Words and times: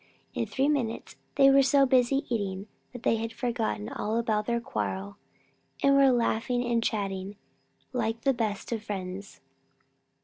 In 0.33 0.47
three 0.47 0.67
minutes 0.67 1.15
they 1.35 1.51
were 1.51 1.61
so 1.61 1.85
busy 1.85 2.23
eating 2.27 2.65
that 2.91 3.03
they 3.03 3.17
had 3.17 3.31
forgotten 3.31 3.87
all 3.87 4.17
about 4.17 4.47
their 4.47 4.59
quarrel 4.59 5.17
and 5.83 5.93
were 5.95 6.09
laughing 6.09 6.65
and 6.65 6.83
chatting 6.83 7.35
like 7.93 8.21
the 8.21 8.33
best 8.33 8.71
of 8.71 8.81
friends. 8.83 9.41